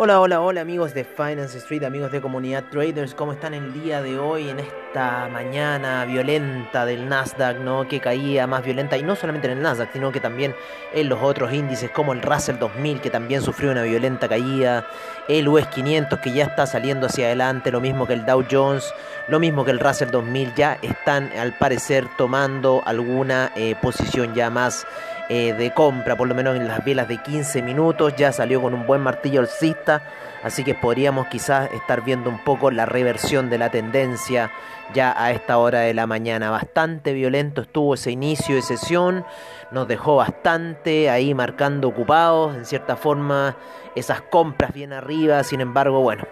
Hola, 0.00 0.20
hola, 0.20 0.40
hola 0.40 0.60
amigos 0.60 0.94
de 0.94 1.02
Finance 1.02 1.58
Street, 1.58 1.82
amigos 1.82 2.12
de 2.12 2.20
Comunidad 2.20 2.66
Traders, 2.70 3.16
¿cómo 3.16 3.32
están 3.32 3.52
el 3.52 3.72
día 3.72 4.00
de 4.00 4.16
hoy 4.16 4.48
en 4.48 4.60
esta 4.60 5.28
mañana 5.28 6.04
violenta 6.04 6.86
del 6.86 7.08
Nasdaq, 7.08 7.58
¿no? 7.58 7.88
Que 7.88 7.98
caía 7.98 8.46
más 8.46 8.64
violenta 8.64 8.96
y 8.96 9.02
no 9.02 9.16
solamente 9.16 9.48
en 9.48 9.58
el 9.58 9.62
Nasdaq, 9.64 9.92
sino 9.92 10.12
que 10.12 10.20
también 10.20 10.54
en 10.94 11.08
los 11.08 11.20
otros 11.20 11.52
índices 11.52 11.90
como 11.90 12.12
el 12.12 12.22
Russell 12.22 12.58
2000 12.60 13.00
que 13.00 13.10
también 13.10 13.42
sufrió 13.42 13.72
una 13.72 13.82
violenta 13.82 14.28
caída, 14.28 14.86
el 15.26 15.48
US 15.48 15.66
500 15.66 16.20
que 16.20 16.32
ya 16.32 16.44
está 16.44 16.64
saliendo 16.68 17.06
hacia 17.08 17.26
adelante, 17.26 17.72
lo 17.72 17.80
mismo 17.80 18.06
que 18.06 18.12
el 18.12 18.24
Dow 18.24 18.44
Jones, 18.48 18.94
lo 19.26 19.40
mismo 19.40 19.64
que 19.64 19.72
el 19.72 19.80
Russell 19.80 20.12
2000 20.12 20.54
ya 20.54 20.78
están 20.80 21.32
al 21.36 21.58
parecer 21.58 22.06
tomando 22.16 22.82
alguna 22.86 23.50
eh, 23.56 23.74
posición 23.82 24.32
ya 24.32 24.48
más 24.48 24.86
eh, 25.28 25.52
de 25.52 25.74
compra, 25.74 26.16
por 26.16 26.26
lo 26.26 26.34
menos 26.34 26.56
en 26.56 26.66
las 26.66 26.84
velas 26.84 27.06
de 27.06 27.18
15 27.18 27.62
minutos, 27.62 28.14
ya 28.16 28.32
salió 28.32 28.62
con 28.62 28.72
un 28.72 28.86
buen 28.86 29.02
martillo 29.02 29.40
alcista, 29.40 30.02
así 30.42 30.64
que 30.64 30.74
podríamos 30.74 31.26
quizás 31.26 31.70
estar 31.72 32.02
viendo 32.02 32.30
un 32.30 32.42
poco 32.44 32.70
la 32.70 32.86
reversión 32.86 33.50
de 33.50 33.58
la 33.58 33.70
tendencia 33.70 34.50
ya 34.94 35.14
a 35.22 35.30
esta 35.32 35.58
hora 35.58 35.80
de 35.80 35.92
la 35.92 36.06
mañana. 36.06 36.50
Bastante 36.50 37.12
violento 37.12 37.60
estuvo 37.60 37.94
ese 37.94 38.10
inicio 38.10 38.54
de 38.54 38.62
sesión, 38.62 39.26
nos 39.70 39.86
dejó 39.86 40.16
bastante 40.16 41.10
ahí 41.10 41.34
marcando 41.34 41.88
ocupados, 41.88 42.56
en 42.56 42.64
cierta 42.64 42.96
forma, 42.96 43.56
esas 43.94 44.22
compras 44.22 44.72
bien 44.72 44.94
arriba, 44.94 45.42
sin 45.44 45.60
embargo, 45.60 46.00
bueno, 46.00 46.24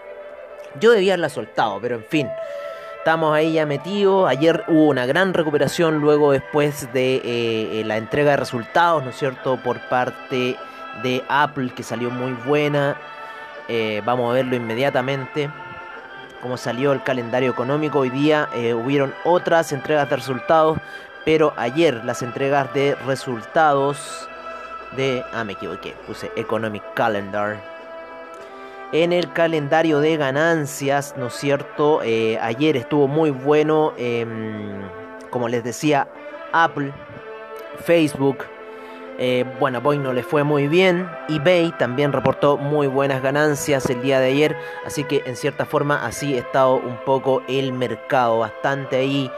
yo 0.80 0.92
debía 0.92 1.12
haberla 1.12 1.28
soltado, 1.28 1.78
pero 1.80 1.96
en 1.96 2.04
fin. 2.04 2.28
Estamos 3.06 3.36
ahí 3.36 3.52
ya 3.52 3.66
metidos. 3.66 4.28
Ayer 4.28 4.64
hubo 4.66 4.88
una 4.88 5.06
gran 5.06 5.32
recuperación 5.32 6.00
luego 6.00 6.32
después 6.32 6.92
de 6.92 7.20
eh, 7.22 7.84
la 7.86 7.98
entrega 7.98 8.32
de 8.32 8.38
resultados, 8.38 9.04
¿no 9.04 9.10
es 9.10 9.16
cierto?, 9.16 9.58
por 9.58 9.78
parte 9.88 10.56
de 11.04 11.22
Apple, 11.28 11.70
que 11.70 11.84
salió 11.84 12.10
muy 12.10 12.32
buena. 12.32 12.96
Eh, 13.68 14.02
vamos 14.04 14.28
a 14.28 14.34
verlo 14.34 14.56
inmediatamente. 14.56 15.48
Cómo 16.42 16.56
salió 16.56 16.92
el 16.92 17.04
calendario 17.04 17.52
económico. 17.52 18.00
Hoy 18.00 18.10
día 18.10 18.48
eh, 18.52 18.74
hubieron 18.74 19.14
otras 19.22 19.70
entregas 19.70 20.10
de 20.10 20.16
resultados, 20.16 20.76
pero 21.24 21.54
ayer 21.56 22.04
las 22.04 22.22
entregas 22.22 22.74
de 22.74 22.96
resultados 23.06 24.28
de... 24.96 25.24
Ah, 25.32 25.44
me 25.44 25.52
equivoqué. 25.52 25.94
Puse 26.08 26.32
Economic 26.34 26.82
Calendar 26.94 27.75
en 28.92 29.12
el 29.12 29.32
calendario 29.32 30.00
de 30.00 30.16
ganancias, 30.16 31.14
¿no 31.16 31.26
es 31.26 31.34
cierto? 31.34 32.00
Eh, 32.02 32.38
ayer 32.40 32.76
estuvo 32.76 33.08
muy 33.08 33.30
bueno, 33.30 33.92
em, 33.96 34.82
como 35.30 35.48
les 35.48 35.64
decía, 35.64 36.08
Apple, 36.52 36.92
Facebook. 37.84 38.44
Eh, 39.18 39.44
bueno, 39.58 39.80
Boeing 39.80 40.02
no 40.02 40.12
le 40.12 40.22
fue 40.22 40.44
muy 40.44 40.68
bien. 40.68 41.08
eBay 41.28 41.72
también 41.78 42.12
reportó 42.12 42.58
muy 42.58 42.86
buenas 42.86 43.22
ganancias 43.22 43.88
el 43.88 44.02
día 44.02 44.20
de 44.20 44.28
ayer. 44.28 44.56
Así 44.84 45.04
que 45.04 45.22
en 45.26 45.36
cierta 45.36 45.64
forma 45.64 46.04
así 46.04 46.34
ha 46.34 46.38
estado 46.38 46.76
un 46.76 46.98
poco 47.04 47.42
el 47.48 47.72
mercado. 47.72 48.38
Bastante 48.40 48.96
ahí 48.96 49.30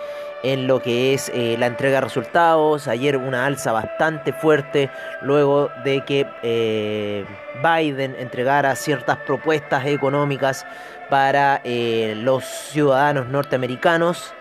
en 0.42 0.66
lo 0.66 0.80
que 0.80 1.14
es 1.14 1.30
eh, 1.34 1.56
la 1.58 1.66
entrega 1.66 1.96
de 1.96 2.02
resultados. 2.02 2.88
Ayer 2.88 3.16
una 3.16 3.46
alza 3.46 3.72
bastante 3.72 4.32
fuerte 4.32 4.90
luego 5.22 5.70
de 5.84 6.04
que 6.04 6.26
eh, 6.42 7.24
Biden 7.62 8.14
entregara 8.18 8.74
ciertas 8.76 9.18
propuestas 9.18 9.86
económicas 9.86 10.66
para 11.10 11.60
eh, 11.64 12.14
los 12.16 12.44
ciudadanos 12.44 13.28
norteamericanos. 13.28 14.32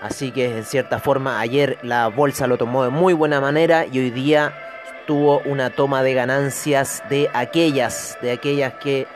Así 0.00 0.30
que 0.30 0.58
en 0.58 0.64
cierta 0.64 0.98
forma 0.98 1.40
ayer 1.40 1.78
la 1.82 2.08
bolsa 2.08 2.46
lo 2.46 2.58
tomó 2.58 2.84
de 2.84 2.90
muy 2.90 3.14
buena 3.14 3.40
manera 3.40 3.86
y 3.86 3.98
hoy 3.98 4.10
día 4.10 4.52
tuvo 5.06 5.40
una 5.40 5.70
toma 5.70 6.02
de 6.02 6.14
ganancias 6.14 7.02
de 7.08 7.30
aquellas, 7.32 8.18
de 8.20 8.32
aquellas 8.32 8.74
que 8.74 9.06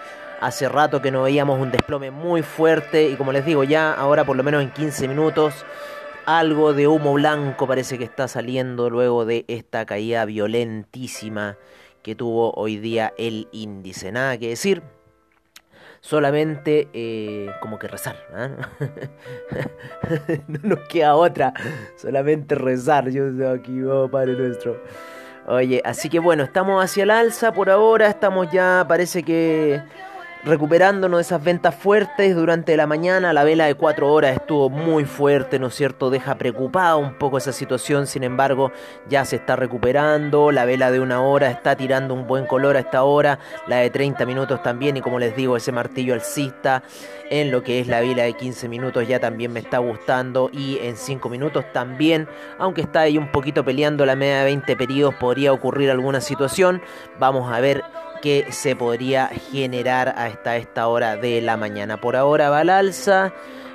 hace 0.41 0.69
rato 0.69 1.02
que 1.02 1.10
no 1.10 1.22
veíamos 1.22 1.60
un 1.60 1.70
desplome 1.70 2.10
muy 2.10 2.42
fuerte 2.42 3.08
y 3.08 3.16
como 3.16 3.31
les 3.31 3.44
digo 3.44 3.62
ya 3.62 3.92
ahora 3.92 4.25
por 4.25 4.37
lo 4.37 4.42
menos 4.42 4.62
en 4.62 4.70
15 4.70 5.06
minutos 5.06 5.66
algo 6.38 6.72
de 6.72 6.86
humo 6.86 7.14
blanco 7.14 7.66
parece 7.66 7.98
que 7.98 8.04
está 8.04 8.28
saliendo 8.28 8.88
luego 8.88 9.24
de 9.24 9.44
esta 9.48 9.84
caída 9.84 10.24
violentísima 10.24 11.56
que 12.02 12.14
tuvo 12.14 12.52
hoy 12.52 12.76
día 12.76 13.12
el 13.18 13.48
índice. 13.52 14.12
Nada 14.12 14.38
que 14.38 14.50
decir, 14.50 14.82
solamente 16.00 16.88
eh, 16.92 17.50
como 17.60 17.78
que 17.78 17.88
rezar. 17.88 18.16
¿ah? 18.32 18.50
no 20.48 20.58
nos 20.62 20.88
queda 20.88 21.16
otra, 21.16 21.52
solamente 21.96 22.54
rezar. 22.54 23.10
Yo 23.10 23.24
aquí, 23.50 23.82
oh 23.82 24.08
Padre 24.10 24.34
nuestro. 24.34 24.80
Oye, 25.46 25.82
así 25.84 26.08
que 26.08 26.20
bueno, 26.20 26.44
estamos 26.44 26.84
hacia 26.84 27.02
el 27.02 27.10
alza 27.10 27.52
por 27.52 27.70
ahora, 27.70 28.06
estamos 28.06 28.50
ya, 28.52 28.84
parece 28.86 29.22
que 29.22 29.82
recuperándonos 30.44 31.18
de 31.18 31.22
esas 31.22 31.42
ventas 31.42 31.74
fuertes 31.74 32.34
durante 32.34 32.76
la 32.76 32.86
mañana. 32.86 33.32
La 33.32 33.44
vela 33.44 33.66
de 33.66 33.74
4 33.74 34.10
horas 34.10 34.36
estuvo 34.36 34.70
muy 34.70 35.04
fuerte, 35.04 35.58
¿no 35.58 35.68
es 35.68 35.74
cierto? 35.74 36.10
Deja 36.10 36.36
preocupada 36.36 36.96
un 36.96 37.14
poco 37.14 37.38
esa 37.38 37.52
situación, 37.52 38.06
sin 38.06 38.24
embargo, 38.24 38.72
ya 39.08 39.24
se 39.24 39.36
está 39.36 39.56
recuperando. 39.56 40.50
La 40.52 40.64
vela 40.64 40.90
de 40.90 41.00
una 41.00 41.20
hora 41.20 41.50
está 41.50 41.76
tirando 41.76 42.14
un 42.14 42.26
buen 42.26 42.46
color 42.46 42.76
a 42.76 42.80
esta 42.80 43.02
hora. 43.02 43.38
La 43.66 43.76
de 43.76 43.90
30 43.90 44.24
minutos 44.26 44.62
también, 44.62 44.96
y 44.96 45.00
como 45.00 45.18
les 45.18 45.36
digo, 45.36 45.56
ese 45.56 45.72
martillo 45.72 46.14
alcista 46.14 46.82
en 47.30 47.50
lo 47.50 47.62
que 47.62 47.80
es 47.80 47.86
la 47.86 48.00
vela 48.00 48.24
de 48.24 48.32
15 48.32 48.68
minutos 48.68 49.06
ya 49.06 49.20
también 49.20 49.52
me 49.52 49.60
está 49.60 49.78
gustando. 49.78 50.50
Y 50.52 50.78
en 50.82 50.96
5 50.96 51.28
minutos 51.28 51.64
también, 51.72 52.28
aunque 52.58 52.80
está 52.80 53.00
ahí 53.00 53.18
un 53.18 53.30
poquito 53.30 53.64
peleando 53.64 54.06
la 54.06 54.16
media 54.16 54.38
de 54.38 54.44
20 54.44 54.76
periodos, 54.76 55.14
podría 55.16 55.52
ocurrir 55.52 55.90
alguna 55.90 56.20
situación. 56.20 56.82
Vamos 57.18 57.52
a 57.52 57.60
ver 57.60 57.82
que 58.20 58.47
se 58.50 58.76
podría 58.76 59.28
generar 59.28 60.14
hasta 60.16 60.56
esta 60.56 60.88
hora 60.88 61.16
de 61.16 61.41
la 61.41 61.56
mañana. 61.56 62.00
Por 62.00 62.16
ahora 62.16 62.50
va 62.50 62.60
al 62.60 62.70
alza. 62.70 63.32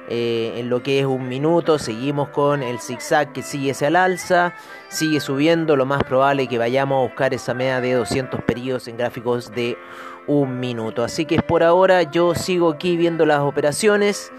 Eh, 0.07 0.53
en 0.57 0.69
lo 0.69 0.83
que 0.83 1.00
es 1.00 1.06
un 1.07 1.28
minuto 1.28 1.79
seguimos 1.79 2.29
con 2.29 2.61
el 2.61 2.79
zigzag 2.79 3.33
que 3.33 3.41
sigue 3.41 3.72
hacia 3.72 3.88
el 3.88 3.95
alza 3.95 4.53
sigue 4.88 5.19
subiendo 5.19 5.75
lo 5.75 5.88
más 5.88 6.03
probable 6.03 6.44
es 6.44 6.50
que 6.50 6.59
vayamos 6.59 7.00
a 7.00 7.07
buscar 7.07 7.33
esa 7.33 7.56
media 7.56 7.81
de 7.81 7.94
200 7.94 8.44
periodos 8.44 8.88
en 8.88 8.97
gráficos 8.97 9.51
de 9.56 9.79
un 10.28 10.59
minuto 10.59 11.03
así 11.03 11.25
que 11.25 11.41
por 11.41 11.63
ahora 11.63 12.03
yo 12.03 12.35
sigo 12.35 12.69
aquí 12.69 12.97
viendo 12.97 13.25
las 13.25 13.39
operaciones 13.39 14.31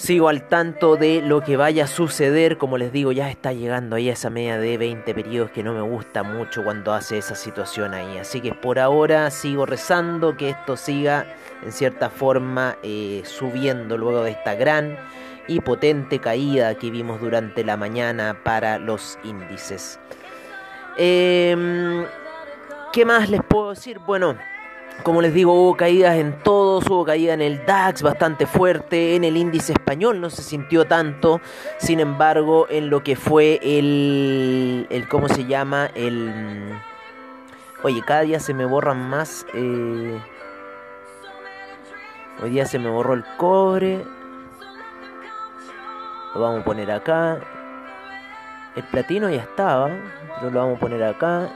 Sigo 0.00 0.30
al 0.30 0.48
tanto 0.48 0.96
de 0.96 1.20
lo 1.20 1.42
que 1.42 1.58
vaya 1.58 1.84
a 1.84 1.86
suceder. 1.86 2.56
Como 2.56 2.78
les 2.78 2.90
digo, 2.90 3.12
ya 3.12 3.28
está 3.28 3.52
llegando 3.52 3.96
ahí 3.96 4.08
esa 4.08 4.30
media 4.30 4.56
de 4.56 4.78
20 4.78 5.12
periodos 5.12 5.50
que 5.50 5.62
no 5.62 5.74
me 5.74 5.82
gusta 5.82 6.22
mucho 6.22 6.64
cuando 6.64 6.94
hace 6.94 7.18
esa 7.18 7.34
situación 7.34 7.92
ahí. 7.92 8.16
Así 8.16 8.40
que 8.40 8.54
por 8.54 8.78
ahora 8.78 9.30
sigo 9.30 9.66
rezando 9.66 10.38
que 10.38 10.48
esto 10.48 10.78
siga 10.78 11.26
en 11.62 11.70
cierta 11.70 12.08
forma 12.08 12.78
eh, 12.82 13.20
subiendo 13.26 13.98
luego 13.98 14.22
de 14.22 14.30
esta 14.30 14.54
gran 14.54 14.96
y 15.46 15.60
potente 15.60 16.18
caída 16.18 16.76
que 16.76 16.90
vimos 16.90 17.20
durante 17.20 17.62
la 17.62 17.76
mañana 17.76 18.40
para 18.42 18.78
los 18.78 19.18
índices. 19.22 20.00
Em, 20.96 22.06
¿Qué 22.94 23.04
más 23.04 23.28
les 23.28 23.42
puedo 23.42 23.68
decir? 23.68 23.98
Bueno. 23.98 24.34
Como 25.02 25.22
les 25.22 25.32
digo, 25.32 25.54
hubo 25.54 25.76
caídas 25.76 26.16
en 26.16 26.42
todos, 26.42 26.86
hubo 26.88 27.04
caída 27.04 27.32
en 27.32 27.40
el 27.40 27.64
DAX 27.64 28.02
bastante 28.02 28.46
fuerte, 28.46 29.16
en 29.16 29.24
el 29.24 29.36
índice 29.36 29.72
español 29.72 30.20
no 30.20 30.28
se 30.28 30.42
sintió 30.42 30.86
tanto, 30.86 31.40
sin 31.78 32.00
embargo, 32.00 32.66
en 32.68 32.90
lo 32.90 33.02
que 33.02 33.16
fue 33.16 33.58
el, 33.62 34.86
el 34.90 35.08
¿cómo 35.08 35.28
se 35.28 35.46
llama? 35.46 35.90
El... 35.94 36.78
Oye, 37.82 38.02
cada 38.06 38.22
día 38.22 38.40
se 38.40 38.52
me 38.52 38.66
borran 38.66 39.08
más... 39.08 39.46
Eh, 39.54 40.20
hoy 42.42 42.50
día 42.50 42.66
se 42.66 42.78
me 42.78 42.90
borró 42.90 43.14
el 43.14 43.24
cobre. 43.38 44.04
Lo 46.34 46.40
vamos 46.42 46.60
a 46.60 46.64
poner 46.64 46.90
acá. 46.90 47.38
El 48.76 48.84
platino 48.84 49.30
ya 49.30 49.42
estaba, 49.42 49.90
pero 50.36 50.50
lo 50.50 50.60
vamos 50.60 50.76
a 50.76 50.80
poner 50.80 51.02
acá. 51.02 51.48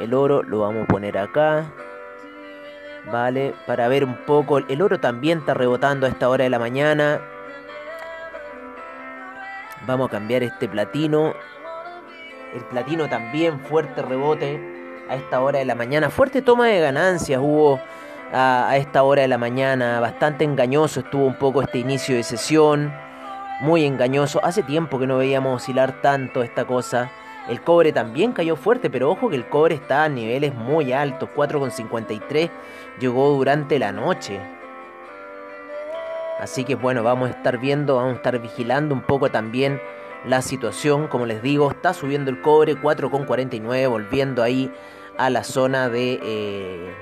El 0.00 0.12
oro 0.14 0.42
lo 0.42 0.60
vamos 0.60 0.84
a 0.84 0.86
poner 0.86 1.16
acá. 1.16 1.64
¿Vale? 3.10 3.54
Para 3.66 3.88
ver 3.88 4.04
un 4.04 4.16
poco. 4.26 4.58
El 4.58 4.82
oro 4.82 5.00
también 5.00 5.38
está 5.38 5.54
rebotando 5.54 6.06
a 6.06 6.08
esta 6.08 6.28
hora 6.28 6.44
de 6.44 6.50
la 6.50 6.58
mañana. 6.58 7.20
Vamos 9.86 10.08
a 10.08 10.10
cambiar 10.10 10.42
este 10.42 10.68
platino. 10.68 11.34
El 12.54 12.64
platino 12.66 13.08
también, 13.08 13.60
fuerte 13.60 14.00
rebote 14.02 15.04
a 15.08 15.16
esta 15.16 15.40
hora 15.40 15.58
de 15.58 15.64
la 15.64 15.74
mañana. 15.74 16.08
Fuerte 16.08 16.40
toma 16.40 16.68
de 16.68 16.80
ganancias 16.80 17.40
hubo 17.42 17.80
a, 18.32 18.68
a 18.68 18.76
esta 18.76 19.02
hora 19.02 19.22
de 19.22 19.28
la 19.28 19.38
mañana. 19.38 20.00
Bastante 20.00 20.44
engañoso 20.44 21.00
estuvo 21.00 21.26
un 21.26 21.34
poco 21.34 21.62
este 21.62 21.78
inicio 21.78 22.16
de 22.16 22.22
sesión. 22.22 22.92
Muy 23.60 23.84
engañoso. 23.84 24.40
Hace 24.44 24.62
tiempo 24.62 24.98
que 24.98 25.06
no 25.06 25.18
veíamos 25.18 25.62
oscilar 25.62 26.00
tanto 26.00 26.42
esta 26.42 26.64
cosa. 26.64 27.10
El 27.48 27.60
cobre 27.60 27.92
también 27.92 28.32
cayó 28.32 28.56
fuerte, 28.56 28.88
pero 28.88 29.10
ojo 29.10 29.28
que 29.28 29.36
el 29.36 29.46
cobre 29.48 29.74
está 29.74 30.04
a 30.04 30.08
niveles 30.08 30.54
muy 30.54 30.92
altos, 30.92 31.28
4,53 31.36 32.50
llegó 32.98 33.30
durante 33.30 33.78
la 33.78 33.92
noche. 33.92 34.40
Así 36.40 36.64
que 36.64 36.74
bueno, 36.74 37.02
vamos 37.02 37.28
a 37.28 37.32
estar 37.32 37.58
viendo, 37.58 37.96
vamos 37.96 38.14
a 38.14 38.16
estar 38.16 38.38
vigilando 38.38 38.94
un 38.94 39.02
poco 39.02 39.30
también 39.30 39.80
la 40.26 40.42
situación. 40.42 41.06
Como 41.08 41.26
les 41.26 41.42
digo, 41.42 41.70
está 41.70 41.92
subiendo 41.92 42.30
el 42.30 42.40
cobre 42.40 42.76
4,49, 42.76 43.88
volviendo 43.88 44.42
ahí 44.42 44.72
a 45.18 45.30
la 45.30 45.44
zona 45.44 45.88
de... 45.88 46.18
Eh, 46.22 46.94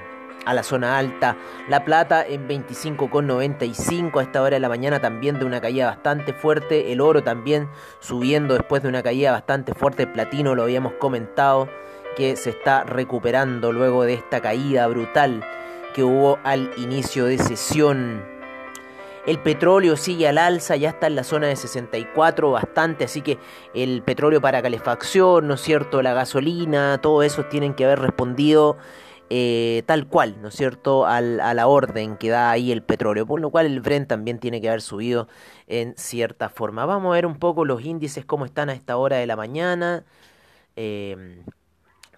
a 0.45 0.55
la 0.55 0.63
zona 0.63 0.99
alta. 0.99 1.37
La 1.69 1.85
plata 1.85 2.27
en 2.27 2.49
25,95 2.49 4.19
a 4.19 4.23
esta 4.23 4.43
hora 4.43 4.57
de 4.57 4.61
la 4.61 4.69
mañana 4.69 5.01
también 5.01 5.39
de 5.39 5.45
una 5.45 5.61
caída 5.61 5.87
bastante 5.87 6.33
fuerte. 6.33 6.93
El 6.93 7.01
oro 7.01 7.23
también 7.23 7.69
subiendo 8.01 8.55
después 8.55 8.83
de 8.83 8.89
una 8.89 9.03
caída 9.03 9.33
bastante 9.33 9.75
fuerte. 9.75 10.05
El 10.05 10.13
platino 10.13 10.55
lo 10.55 10.65
habíamos 10.65 10.95
comentado 10.95 11.69
que 12.17 12.37
se 12.37 12.51
está 12.51 12.85
recuperando 12.85 13.73
luego 13.73 14.05
de 14.05 14.15
esta 14.15 14.41
caída 14.41 14.87
brutal 14.87 15.45
que 15.95 16.03
hubo 16.03 16.39
al 16.45 16.71
inicio 16.77 17.27
de 17.27 17.39
sesión. 17.39 18.33
El 19.25 19.39
petróleo 19.39 19.97
sigue 19.97 20.27
al 20.27 20.37
alza, 20.37 20.75
ya 20.75 20.89
está 20.89 21.07
en 21.07 21.15
la 21.15 21.23
zona 21.23 21.47
de 21.47 21.55
64 21.55 22.51
bastante, 22.51 23.05
así 23.05 23.23
que 23.23 23.39
el 23.73 24.03
petróleo 24.03 24.41
para 24.41 24.63
calefacción, 24.63 25.47
¿no 25.47 25.55
es 25.55 25.61
cierto? 25.61 26.03
La 26.03 26.13
gasolina, 26.13 26.99
todo 27.01 27.23
eso 27.23 27.45
tienen 27.45 27.75
que 27.75 27.85
haber 27.85 28.01
respondido 28.01 28.79
eh, 29.35 29.83
tal 29.87 30.09
cual, 30.09 30.43
¿no 30.43 30.49
es 30.49 30.55
cierto?, 30.55 31.07
a 31.07 31.23
la 31.23 31.67
orden 31.67 32.19
que 32.19 32.29
da 32.29 32.51
ahí 32.51 32.71
el 32.71 32.83
petróleo, 32.83 33.25
por 33.25 33.41
lo 33.41 33.49
cual 33.49 33.65
el 33.65 33.81
Brent 33.81 34.07
también 34.07 34.39
tiene 34.39 34.61
que 34.61 34.69
haber 34.69 34.83
subido 34.83 35.27
en 35.69 35.95
cierta 35.97 36.51
forma. 36.51 36.85
Vamos 36.85 37.13
a 37.13 37.15
ver 37.15 37.25
un 37.25 37.39
poco 37.39 37.65
los 37.65 37.83
índices, 37.83 38.27
cómo 38.27 38.45
están 38.45 38.69
a 38.69 38.75
esta 38.75 38.99
hora 38.99 39.17
de 39.17 39.27
la 39.27 39.35
mañana. 39.35 40.05
Em, 40.77 41.45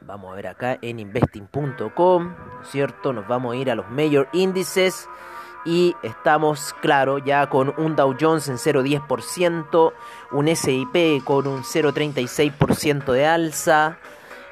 vamos 0.01 0.33
a 0.33 0.35
ver 0.35 0.49
acá 0.49 0.77
en 0.83 0.99
investing.com, 0.99 2.25
¿no 2.25 2.63
es 2.63 2.69
cierto? 2.69 3.13
Nos 3.13 3.29
vamos 3.29 3.55
a 3.55 3.59
ir 3.59 3.71
a 3.71 3.77
los 3.77 3.89
mayor 3.91 4.29
índices 4.33 5.09
y 5.65 5.95
estamos, 6.03 6.75
claro, 6.83 7.19
ya 7.19 7.49
con 7.49 7.73
un 7.79 7.95
Dow 7.95 8.17
Jones 8.21 8.49
en 8.49 8.57
0,10%, 8.57 9.93
un 10.33 10.57
SIP 10.57 11.23
con 11.23 11.47
un 11.47 11.63
0,36% 11.63 13.13
de 13.13 13.25
alza. 13.25 13.99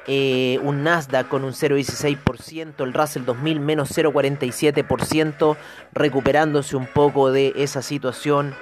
Eh, 0.05 0.59
un 0.63 0.83
Nasdaq 0.83 1.29
con 1.29 1.45
un 1.45 1.53
0,16%, 1.53 2.83
el 2.83 2.93
Russell 2.93 3.23
2000 3.23 3.59
menos 3.61 3.89
0,47%, 3.97 5.55
recuperándose 5.93 6.75
un 6.75 6.87
poco 6.87 7.31
de 7.31 7.53
esa 7.55 7.81
situación, 7.81 8.53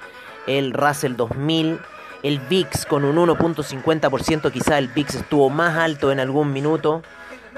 el 0.45 0.71
Russell 0.73 1.15
2000, 1.15 1.79
el 2.21 2.39
VIX 2.39 2.85
con 2.85 3.05
un 3.05 3.15
1,50%, 3.15 4.51
quizá 4.51 4.77
el 4.77 4.89
VIX 4.89 5.15
estuvo 5.15 5.49
más 5.49 5.77
alto 5.77 6.11
en 6.11 6.19
algún 6.19 6.53
minuto, 6.53 7.01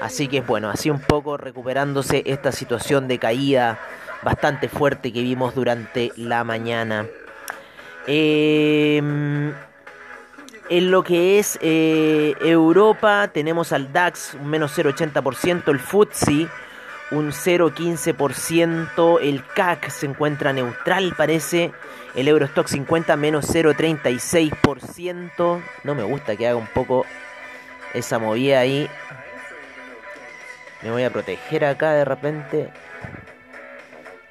así 0.00 0.28
que 0.28 0.40
bueno, 0.40 0.70
así 0.70 0.88
un 0.88 1.00
poco 1.00 1.36
recuperándose 1.36 2.22
esta 2.24 2.52
situación 2.52 3.06
de 3.06 3.18
caída 3.18 3.78
bastante 4.22 4.70
fuerte 4.70 5.12
que 5.12 5.20
vimos 5.20 5.54
durante 5.54 6.10
la 6.16 6.42
mañana. 6.42 7.06
Eh, 8.06 9.52
en 10.70 10.90
lo 10.90 11.02
que 11.02 11.38
es 11.38 11.58
eh, 11.60 12.34
Europa 12.40 13.28
tenemos 13.28 13.72
al 13.72 13.92
DAX 13.92 14.32
un 14.34 14.48
menos 14.48 14.74
0,80%, 14.76 15.68
el 15.68 15.78
FTSE 15.78 16.48
un 17.10 17.32
0,15%, 17.32 19.18
el 19.20 19.44
CAC 19.46 19.90
se 19.90 20.06
encuentra 20.06 20.54
neutral 20.54 21.14
parece, 21.16 21.72
el 22.14 22.28
Eurostock 22.28 22.66
50 22.66 23.16
menos 23.16 23.54
0,36%, 23.54 25.62
no 25.84 25.94
me 25.94 26.02
gusta 26.02 26.36
que 26.36 26.48
haga 26.48 26.56
un 26.56 26.66
poco 26.68 27.04
esa 27.92 28.18
movida 28.18 28.60
ahí, 28.60 28.88
me 30.82 30.90
voy 30.90 31.04
a 31.04 31.10
proteger 31.10 31.66
acá 31.66 31.92
de 31.92 32.04
repente, 32.04 32.70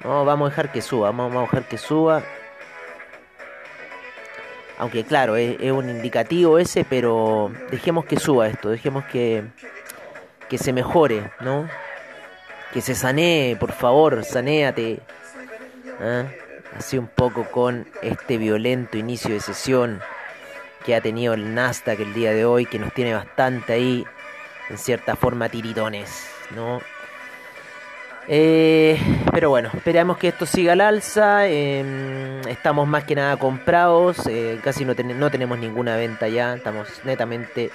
no, 0.02 0.24
vamos 0.24 0.46
a 0.46 0.50
dejar 0.50 0.72
que 0.72 0.82
suba, 0.82 1.10
vamos 1.10 1.36
a 1.36 1.42
dejar 1.42 1.68
que 1.68 1.78
suba. 1.78 2.22
Aunque 4.78 5.04
claro, 5.04 5.36
es, 5.36 5.70
un 5.70 5.88
indicativo 5.88 6.58
ese, 6.58 6.84
pero 6.84 7.52
dejemos 7.70 8.04
que 8.04 8.18
suba 8.18 8.48
esto, 8.48 8.70
dejemos 8.70 9.04
que, 9.04 9.44
que 10.48 10.58
se 10.58 10.72
mejore, 10.72 11.30
¿no? 11.40 11.68
Que 12.72 12.80
se 12.80 12.94
sanee, 12.94 13.56
por 13.56 13.72
favor, 13.72 14.24
sanéate. 14.24 15.00
¿ah? 16.00 16.24
Así 16.76 16.98
un 16.98 17.06
poco 17.06 17.44
con 17.44 17.86
este 18.02 18.36
violento 18.36 18.98
inicio 18.98 19.32
de 19.32 19.40
sesión 19.40 20.00
que 20.84 20.94
ha 20.94 21.00
tenido 21.00 21.34
el 21.34 21.54
Nasdaq 21.54 22.00
el 22.00 22.12
día 22.12 22.32
de 22.32 22.44
hoy, 22.44 22.66
que 22.66 22.78
nos 22.78 22.92
tiene 22.92 23.14
bastante 23.14 23.72
ahí, 23.72 24.04
en 24.68 24.78
cierta 24.78 25.16
forma, 25.16 25.48
tiritones, 25.48 26.26
¿no? 26.54 26.80
Eh, 28.26 28.98
pero 29.32 29.50
bueno, 29.50 29.70
esperamos 29.74 30.16
que 30.16 30.28
esto 30.28 30.46
siga 30.46 30.72
al 30.72 30.80
alza. 30.80 31.46
Em, 31.46 32.40
estamos 32.48 32.86
más 32.88 33.04
que 33.04 33.14
nada 33.14 33.36
comprados. 33.36 34.26
Eh, 34.26 34.60
casi 34.62 34.84
no, 34.84 34.94
no 34.94 35.30
tenemos 35.30 35.58
ninguna 35.58 35.96
venta 35.96 36.28
ya. 36.28 36.54
Estamos 36.54 36.88
netamente 37.04 37.70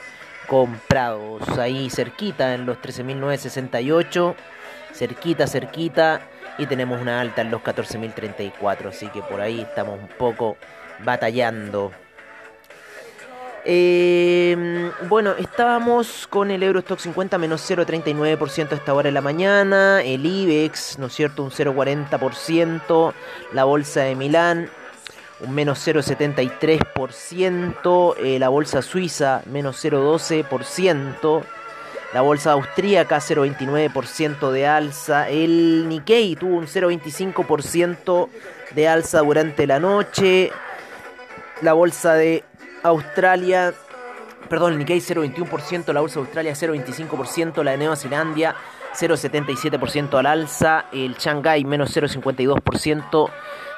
comprados. 0.48 1.58
Ahí 1.58 1.90
cerquita 1.90 2.54
en 2.54 2.66
los 2.66 2.78
13.968. 2.78 4.36
Cerquita, 4.94 5.48
cerquita. 5.48 6.22
Y 6.58 6.66
tenemos 6.66 7.02
una 7.02 7.22
alta 7.22 7.42
en 7.42 7.52
los 7.52 7.62
14.034. 7.62 8.90
Así 8.90 9.08
que 9.08 9.22
por 9.22 9.42
ahí 9.42 9.62
estamos 9.62 10.00
un 10.00 10.10
poco 10.10 10.58
batallando. 11.04 11.92
Eh, 13.72 14.92
bueno, 15.08 15.36
estábamos 15.38 16.26
con 16.28 16.50
el 16.50 16.64
Eurostock 16.64 16.98
50 16.98 17.38
menos 17.38 17.62
0,39% 17.70 18.72
a 18.72 18.76
esta 18.76 18.96
hora 18.96 19.10
de 19.10 19.12
la 19.12 19.22
mañana. 19.22 20.02
El 20.02 20.26
IBEX, 20.26 20.98
¿no 20.98 21.06
es 21.06 21.14
cierto? 21.14 21.44
Un 21.44 21.52
0,40%. 21.52 23.14
La 23.54 23.66
bolsa 23.66 24.02
de 24.02 24.16
Milán, 24.16 24.72
un 25.42 25.54
menos 25.54 25.88
0,73%. 25.88 28.16
Eh, 28.18 28.40
la 28.40 28.50
bolsa 28.50 28.82
suiza, 28.82 29.44
menos 29.46 29.86
0,12%. 29.86 31.44
La 32.16 32.22
bolsa 32.22 32.54
austríaca, 32.54 33.18
0,29% 33.18 34.50
de 34.50 34.66
alza. 34.66 35.30
El 35.30 35.88
Nikkei 35.88 36.36
tuvo 36.36 36.56
un 36.56 36.66
0,25% 36.66 38.30
de 38.74 38.88
alza 38.88 39.20
durante 39.20 39.68
la 39.68 39.80
noche. 39.80 40.52
La 41.62 41.74
bolsa 41.74 42.16
de 42.16 42.49
Australia, 42.84 43.74
perdón, 44.50 44.74
el 44.74 44.80
Nikkei 44.80 45.00
0,21%, 45.00 45.94
la 45.94 46.02
bolsa 46.02 46.20
de 46.20 46.26
Australia 46.26 46.52
0,25%, 46.54 47.64
la 47.64 47.72
de 47.72 47.78
Nueva 47.78 47.96
Zelanda 47.96 48.56
0,77% 48.94 50.18
al 50.18 50.26
alza, 50.26 50.88
el 50.92 51.16
Shanghai 51.16 51.64
menos 51.64 51.96
0,52%, 51.96 53.30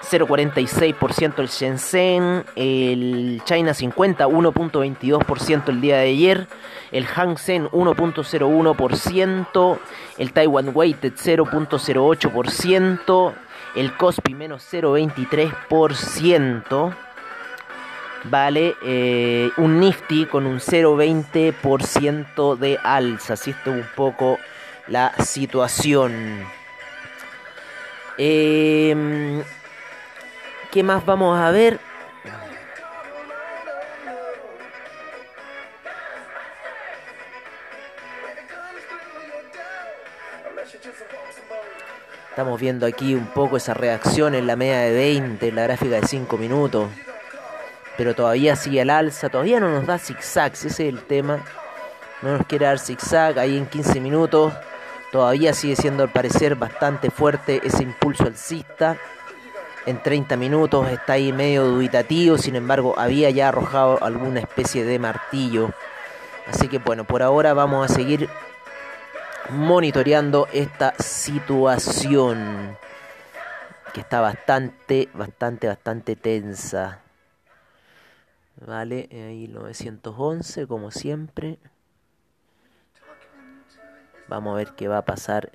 0,46% 0.02 1.40
el 1.40 1.48
Shenzhen, 1.48 2.44
el 2.56 3.42
China 3.46 3.74
50 3.74 4.28
1,22% 4.28 5.70
el 5.70 5.82
día 5.82 5.98
de 5.98 6.10
ayer, 6.10 6.48
el 6.92 7.06
Hang 7.06 7.38
Seng 7.38 7.70
1,01%, 7.72 9.80
el 10.18 10.34
Taiwan 10.34 10.72
Weighted 10.74 11.14
0,08%, 11.14 13.34
el 13.76 13.96
Kospi 13.98 14.34
menos 14.34 14.68
0,23%. 14.72 16.96
Vale, 18.24 18.76
eh, 18.84 19.50
un 19.58 19.80
Nifty 19.80 20.28
con 20.28 20.46
un 20.46 20.60
0,20% 20.60 22.56
de 22.56 22.78
alza. 22.84 23.34
Así 23.34 23.50
esto 23.52 23.72
un 23.72 23.88
poco 23.96 24.38
la 24.88 25.14
situación. 25.24 26.46
Em, 28.18 29.42
¿Qué 30.72 30.84
más 30.84 31.04
vamos 31.06 31.40
a 31.40 31.50
ver? 31.50 31.80
Estamos 42.30 42.62
viendo 42.62 42.86
aquí 42.86 43.16
un 43.16 43.26
poco 43.28 43.58
esa 43.58 43.74
reacción 43.74 44.36
en 44.36 44.48
la 44.48 44.56
media 44.56 44.80
de 44.80 44.94
20, 44.94 45.52
la 45.52 45.64
gráfica 45.64 45.96
de 46.00 46.08
5 46.08 46.38
minutos 46.38 46.88
pero 47.98 48.16
todavía 48.16 48.56
sigue 48.56 48.82
al 48.82 48.90
alza, 48.90 49.30
todavía 49.30 49.60
no 49.60 49.70
nos 49.70 49.86
da 49.86 49.98
zigzags, 49.98 50.66
ese 50.66 50.88
es 50.88 50.94
el 50.94 51.02
tema. 51.04 51.40
No 52.22 52.38
nos 52.38 52.46
quiere 52.46 52.66
dar 52.66 52.80
zigzag 52.80 53.40
ahí 53.40 53.58
en 53.58 53.66
15 53.66 54.00
minutos. 54.00 54.54
Todavía 55.12 55.54
sigue 55.54 55.76
siendo 55.76 56.04
al 56.04 56.12
parecer 56.12 56.56
bastante 56.56 57.10
fuerte 57.10 57.62
ese 57.64 57.84
impulso 57.84 58.24
alcista. 58.24 58.98
En 59.86 60.02
30 60.02 60.38
minutos 60.38 60.88
está 60.90 61.14
ahí 61.14 61.34
medio 61.34 61.66
dubitativo, 61.66 62.38
sin 62.38 62.56
embargo 62.56 62.94
había 62.98 63.32
ya 63.32 63.50
arrojado 63.50 64.02
alguna 64.04 64.40
especie 64.40 64.86
de 64.86 65.00
martillo. 65.00 65.72
Así 66.48 66.68
que 66.68 66.78
bueno, 66.78 67.04
por 67.04 67.24
ahora 67.24 67.54
vamos 67.54 67.90
a 67.90 67.94
seguir 67.94 68.30
monitoreando 69.50 70.48
esta 70.54 70.94
situación 71.00 72.78
que 73.94 74.02
está 74.02 74.22
bastante, 74.22 75.10
bastante, 75.14 75.68
bastante 75.68 76.16
tensa. 76.16 77.00
Vale, 78.56 79.10
ahí 79.12 79.48
911 79.48 80.68
como 80.68 80.92
siempre. 80.92 81.60
Vamos 84.28 84.54
a 84.54 84.58
ver 84.58 84.74
qué 84.76 84.88
va 84.88 85.00
a 85.00 85.06
pasar 85.06 85.52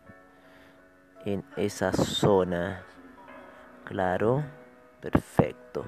en 1.25 1.45
esa 1.57 1.93
zona. 1.93 2.85
Claro, 3.85 4.45
perfecto. 5.00 5.87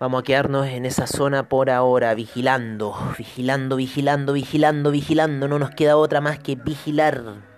Vamos 0.00 0.20
a 0.20 0.24
quedarnos 0.24 0.66
en 0.66 0.84
esa 0.86 1.06
zona 1.06 1.48
por 1.48 1.70
ahora, 1.70 2.14
vigilando, 2.14 2.94
vigilando, 3.16 3.76
vigilando, 3.76 4.32
vigilando, 4.32 4.90
vigilando. 4.90 5.48
No 5.48 5.58
nos 5.58 5.70
queda 5.70 5.96
otra 5.96 6.20
más 6.20 6.38
que 6.38 6.56
vigilar. 6.56 7.53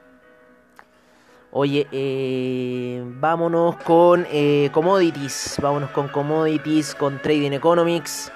Oye, 1.58 1.86
eh, 1.90 3.02
vámonos 3.18 3.76
con 3.76 4.26
eh, 4.30 4.68
commodities. 4.72 5.56
Vámonos 5.62 5.88
con 5.88 6.08
commodities, 6.08 6.94
con 6.94 7.18
Trading 7.18 7.52
Economics. 7.52 8.30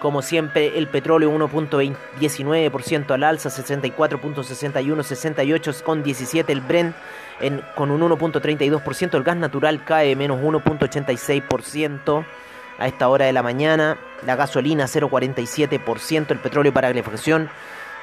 Como 0.00 0.20
siempre, 0.20 0.76
el 0.76 0.88
petróleo 0.88 1.30
1.19% 1.30 3.12
al 3.12 3.22
alza, 3.22 3.50
64.61, 3.50 5.02
68 5.04 5.72
con 5.84 6.02
17 6.02 6.52
el 6.52 6.60
Brent 6.60 6.96
en, 7.38 7.62
con 7.76 7.92
un 7.92 8.00
1.32%. 8.00 9.14
El 9.14 9.22
gas 9.22 9.36
natural 9.36 9.84
cae 9.84 10.16
menos 10.16 10.40
1.86% 10.40 12.24
a 12.80 12.86
esta 12.88 13.08
hora 13.08 13.26
de 13.26 13.32
la 13.32 13.44
mañana. 13.44 13.96
La 14.26 14.34
gasolina 14.34 14.86
0.47%. 14.86 16.32
El 16.32 16.40
petróleo 16.40 16.72
para 16.72 16.88
calefacción 16.88 17.48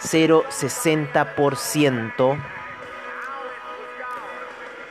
0.60%. 0.02 2.38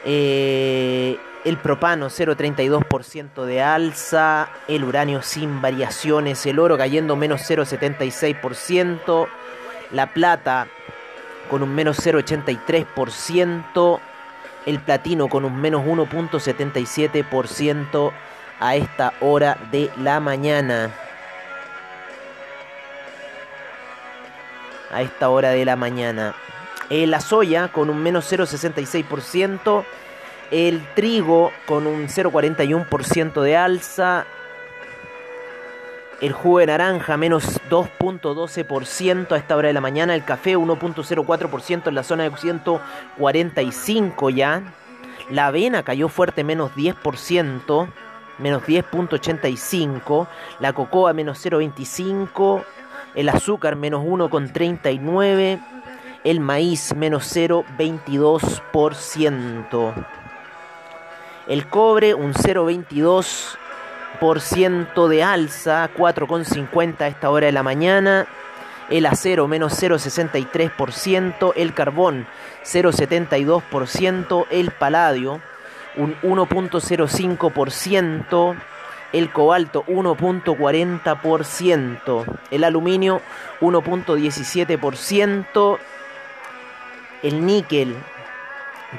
Eh, 0.09 1.19
el 1.45 1.59
propano 1.59 2.07
0,32% 2.07 3.45
de 3.45 3.61
alza, 3.61 4.49
el 4.69 4.85
uranio 4.85 5.21
sin 5.21 5.61
variaciones, 5.61 6.47
el 6.47 6.61
oro 6.61 6.79
cayendo 6.79 7.17
menos 7.17 7.41
0,76%, 7.43 9.27
la 9.91 10.07
plata 10.07 10.69
con 11.51 11.65
un 11.65 11.75
menos 11.75 11.99
0,83%, 11.99 13.99
el 14.67 14.79
platino 14.81 15.29
con 15.29 15.45
un 15.45 15.61
menos 15.61 15.85
1,77% 15.85 18.13
a 18.61 18.77
esta 18.77 19.13
hora 19.21 19.59
de 19.73 19.91
la 19.99 20.21
mañana. 20.21 20.95
A 24.93 25.03
esta 25.03 25.31
hora 25.31 25.51
de 25.51 25.65
la 25.65 25.75
mañana. 25.75 26.37
Eh, 26.89 27.07
la 27.07 27.21
soya 27.21 27.69
con 27.69 27.91
un 27.91 28.03
menos 28.03 28.31
0,66%. 28.31 29.85
El 30.51 30.87
trigo 30.95 31.51
con 31.67 31.87
un 31.87 32.07
0,41% 32.07 33.43
de 33.43 33.57
alza. 33.57 34.27
El 36.21 36.33
jugo 36.33 36.61
de 36.61 36.67
naranja 36.67 37.17
menos 37.17 37.61
2.12% 37.69 39.33
a 39.33 39.37
esta 39.37 39.57
hora 39.57 39.69
de 39.69 39.75
la 39.75 39.81
mañana. 39.81 40.15
El 40.15 40.25
café 40.25 40.57
1.04% 40.57 41.89
en 41.89 41.95
la 41.95 42.05
zona 42.05 42.23
de 42.23 42.37
145 42.37 44.31
ya. 44.31 44.63
La 45.31 45.49
avena 45.49 45.83
cayó 45.83 46.09
fuerte 46.09 46.45
menos 46.45 46.71
10%. 46.77 47.89
Menos 48.39 48.63
10.85. 48.63 50.29
La 50.61 50.73
cocoa 50.73 51.13
menos 51.13 51.45
0.25. 51.45 52.65
El 53.17 53.29
azúcar 53.29 53.77
menos 53.77 54.05
1.39 54.05 55.76
el 56.27 56.41
maíz 56.41 56.95
menos 56.97 57.35
0,22%. 57.35 60.07
El 61.47 61.67
cobre 61.69 62.13
un 62.15 62.35
0,22% 62.35 65.09
de 65.09 65.23
alza, 65.23 65.89
4,50 65.97 67.01
a 67.03 67.07
esta 67.07 67.31
hora 67.31 67.47
de 67.47 67.53
la 67.53 67.63
mañana. 67.63 68.27
El 68.91 69.07
acero 69.07 69.47
menos 69.47 69.81
0,63%, 69.81 71.53
el 71.55 71.73
carbón 71.75 72.27
0,72%, 72.65 74.47
el 74.51 74.73
paladio 74.73 75.41
un 75.97 76.17
1.05%, 76.23 78.57
el 79.13 79.33
cobalto 79.33 79.85
1.40%, 79.87 82.39
el 82.51 82.65
aluminio 82.65 83.23
1.17%, 83.61 85.79
el 87.27 87.45
níquel 87.45 87.95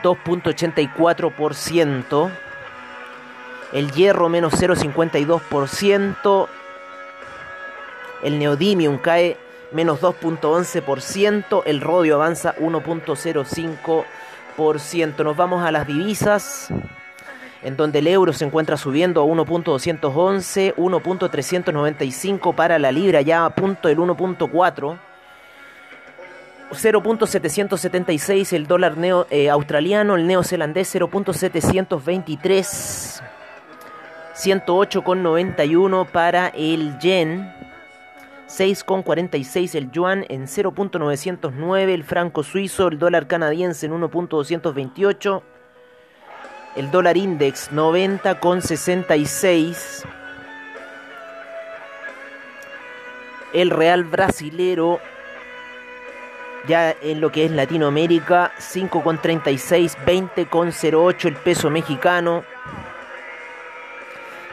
2.84%, 0.04 2.30
el 3.72 3.92
hierro 3.92 4.30
menos 4.30 4.54
0.52%, 4.54 6.48
el 8.24 8.40
neodymium 8.40 8.98
cae 8.98 9.38
menos 9.72 10.02
2.11%, 10.02 11.62
el 11.66 11.82
rodio 11.82 12.16
avanza 12.16 12.56
1.05%. 12.58 15.24
Nos 15.24 15.38
vamos 15.38 15.64
a 15.64 15.72
las 15.72 15.88
divisas, 15.88 16.68
en 17.64 17.78
donde 17.78 18.00
el 18.00 18.08
euro 18.08 18.34
se 18.34 18.44
encuentra 18.44 18.76
subiendo 18.76 19.22
a 19.22 19.26
1.211, 19.26 20.76
1.395 20.76 22.56
para 22.56 22.78
la 22.78 22.92
libra, 22.92 23.22
ya 23.22 23.46
a 23.46 23.52
punto 23.52 23.88
del 23.88 24.00
1.4. 24.00 25.07
0.776 26.72 28.54
el 28.54 28.68
dólar 28.68 28.98
neo, 28.98 29.28
eh, 29.30 29.50
australiano, 29.50 30.16
el 30.16 30.26
neozelandés 30.28 30.94
0.723, 30.96 33.22
108,91 34.36 36.12
para 36.12 36.50
el 36.50 37.00
yen, 37.00 37.50
6,46 38.48 39.76
el 39.76 39.90
yuan 39.92 40.26
en 40.30 40.48
0.909, 40.48 41.94
el 41.94 42.04
franco 42.04 42.44
suizo, 42.44 42.90
el 42.90 43.00
dólar 43.00 43.28
canadiense 43.28 43.86
en 43.86 43.94
1.228, 43.94 45.42
el 46.76 46.92
dólar 46.92 47.16
index 47.16 47.72
90,66, 47.72 50.04
el 53.54 53.70
real 53.70 54.04
brasilero 54.04 55.00
ya 56.68 56.96
en 57.02 57.22
lo 57.22 57.32
que 57.32 57.46
es 57.46 57.52
Latinoamérica, 57.52 58.52
5,36, 58.60 59.96
20,08 60.06 61.26
el 61.26 61.36
peso 61.36 61.70
mexicano. 61.70 62.44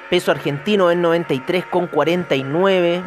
Peso 0.09 0.31
argentino 0.31 0.91
en 0.91 1.03
93,49. 1.03 3.03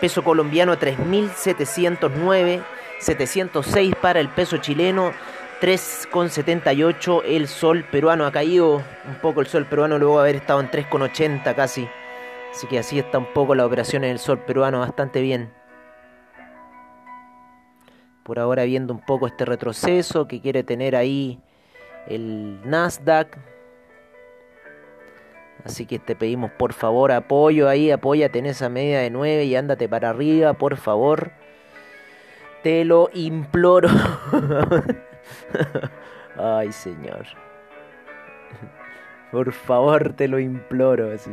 Peso 0.00 0.22
colombiano 0.22 0.76
3.709. 0.76 2.62
706 2.98 3.94
para 3.96 4.20
el 4.20 4.28
peso 4.28 4.58
chileno. 4.58 5.12
3,78 5.60 7.22
el 7.24 7.48
sol 7.48 7.84
peruano. 7.90 8.26
Ha 8.26 8.32
caído 8.32 8.76
un 8.76 9.14
poco 9.22 9.40
el 9.40 9.46
sol 9.46 9.66
peruano 9.66 9.98
luego 9.98 10.16
de 10.16 10.22
haber 10.22 10.36
estado 10.36 10.60
en 10.60 10.70
3,80 10.70 11.54
casi. 11.54 11.88
Así 12.50 12.66
que 12.66 12.78
así 12.78 12.98
está 12.98 13.18
un 13.18 13.32
poco 13.32 13.54
la 13.54 13.64
operación 13.64 14.04
en 14.04 14.10
el 14.10 14.18
sol 14.18 14.40
peruano 14.40 14.80
bastante 14.80 15.20
bien 15.20 15.59
por 18.22 18.38
ahora 18.38 18.64
viendo 18.64 18.92
un 18.92 19.00
poco 19.00 19.26
este 19.26 19.44
retroceso 19.44 20.28
que 20.28 20.40
quiere 20.40 20.62
tener 20.62 20.96
ahí 20.96 21.40
el 22.06 22.60
Nasdaq. 22.64 23.38
Así 25.64 25.86
que 25.86 25.98
te 25.98 26.16
pedimos 26.16 26.50
por 26.52 26.72
favor 26.72 27.12
apoyo 27.12 27.68
ahí, 27.68 27.90
apóyate 27.90 28.38
en 28.38 28.46
esa 28.46 28.68
media 28.68 29.00
de 29.00 29.10
9 29.10 29.44
y 29.44 29.56
ándate 29.56 29.88
para 29.88 30.10
arriba, 30.10 30.54
por 30.54 30.76
favor. 30.76 31.32
Te 32.62 32.84
lo 32.84 33.10
imploro. 33.14 33.88
Ay, 36.36 36.72
señor. 36.72 37.26
Por 39.30 39.52
favor, 39.52 40.12
te 40.14 40.28
lo 40.28 40.38
imploro 40.38 41.12
así. 41.12 41.30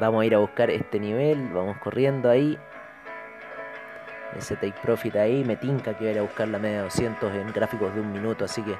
Vamos 0.00 0.22
a 0.22 0.26
ir 0.26 0.34
a 0.34 0.38
buscar 0.38 0.70
este 0.70 1.00
nivel, 1.00 1.48
vamos 1.52 1.78
corriendo 1.78 2.30
ahí 2.30 2.58
ese 4.38 4.56
take 4.56 4.78
profit 4.82 5.16
ahí. 5.16 5.44
Me 5.44 5.56
tinca 5.56 5.94
que 5.94 6.00
voy 6.00 6.08
a 6.08 6.10
ir 6.12 6.18
a 6.18 6.22
buscar 6.22 6.48
la 6.48 6.58
media 6.58 6.82
200 6.82 7.34
en 7.34 7.52
gráficos 7.52 7.94
de 7.94 8.00
un 8.00 8.12
minuto, 8.12 8.44
así 8.44 8.62
que 8.62 8.76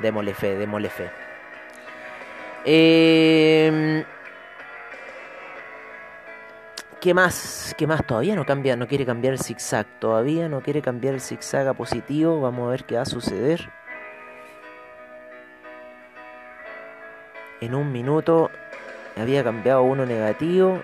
démosle 0.00 0.34
fe, 0.34 0.56
démosle 0.56 0.88
fe. 0.88 1.10
Em, 2.64 4.04
¿Qué 7.00 7.14
más? 7.14 7.74
¿Qué 7.76 7.86
más? 7.86 8.06
Todavía 8.06 8.36
no 8.36 8.46
cambia, 8.46 8.76
no 8.76 8.86
quiere 8.86 9.04
cambiar 9.04 9.34
el 9.34 9.40
zigzag. 9.40 9.86
Todavía 9.98 10.48
no 10.48 10.60
quiere 10.60 10.82
cambiar 10.82 11.14
el 11.14 11.20
zigzag 11.20 11.66
a 11.66 11.74
positivo. 11.74 12.40
Vamos 12.40 12.68
a 12.68 12.70
ver 12.70 12.84
qué 12.84 12.94
va 12.94 13.02
a 13.02 13.06
suceder. 13.06 13.68
En 17.60 17.74
un 17.74 17.90
minuto 17.90 18.50
había 19.16 19.42
cambiado 19.42 19.82
uno 19.82 20.06
negativo 20.06 20.82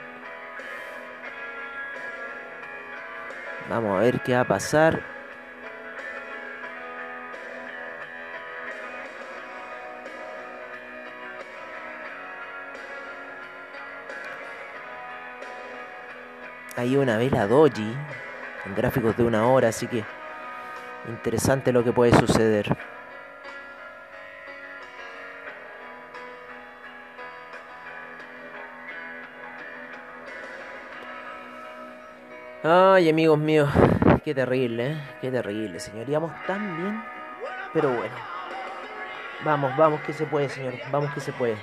Vamos 3.69 3.99
a 3.99 4.01
ver 4.01 4.21
qué 4.21 4.35
va 4.35 4.41
a 4.41 4.45
pasar. 4.45 5.03
Hay 16.77 16.97
una 16.97 17.19
vela 17.19 17.47
doji 17.47 17.95
en 18.65 18.75
gráficos 18.75 19.17
de 19.17 19.25
una 19.25 19.47
hora, 19.49 19.69
así 19.69 19.87
que 19.87 20.05
interesante 21.09 21.73
lo 21.73 21.85
que 21.85 21.93
puede 21.93 22.13
suceder. 22.19 22.75
Ay, 32.65 33.09
amigos 33.09 33.39
míos, 33.39 33.71
qué 34.25 34.35
terrible, 34.35 34.91
¿eh? 34.91 35.01
qué 35.21 35.31
terrible, 35.31 35.79
señor. 35.79 36.09
Íbamos 36.09 36.33
tan 36.45 36.77
bien, 36.77 37.05
pero 37.73 37.89
bueno. 37.91 38.17
Vamos, 39.45 39.77
vamos 39.77 40.01
que 40.01 40.13
se 40.13 40.27
puede, 40.27 40.49
señor. 40.49 40.75
Vamos 40.91 41.15
que 41.15 41.21
se 41.21 41.33
puede. 41.33 41.57